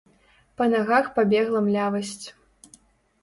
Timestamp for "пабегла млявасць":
1.17-2.23